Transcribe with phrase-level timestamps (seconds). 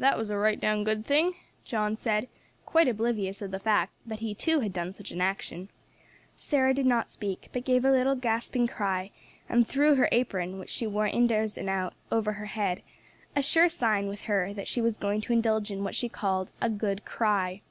[0.00, 2.26] "That was a right down good thing," John said,
[2.66, 5.68] quite oblivious of the fact that he too had done such an action.
[6.36, 9.12] Sarah did not speak, but gave a little gasping cry,
[9.48, 12.82] and threw her apron, which she wore indoors and out, over her head,
[13.36, 16.50] a sure sign with her that she was going to indulge in what she called
[16.60, 17.62] "a good cry."